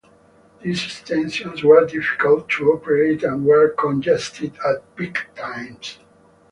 These 0.63 0.83
extensions 0.83 1.63
were 1.63 1.85
difficult 1.85 2.49
to 2.49 2.71
operate 2.73 3.21
and 3.21 3.45
were 3.45 3.69
congested 3.69 4.57
at 4.67 4.95
peak 4.95 5.27
times. 5.35 5.99